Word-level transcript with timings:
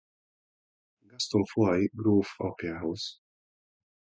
Gaston 1.09 1.45
foix-i 1.45 1.89
gróf 1.93 2.33
apjához. 2.49 3.03